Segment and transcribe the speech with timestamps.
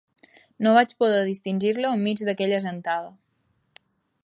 [0.67, 3.15] No vaig poder distingir-lo enmig d'aquella gentada.